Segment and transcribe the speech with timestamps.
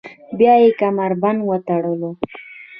[0.37, 2.11] بیا یې کمربند وتړلو.